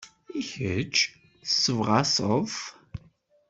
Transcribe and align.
I 0.39 0.41
kecc, 0.49 0.97
tessebɣaseḍ-t? 1.41 2.57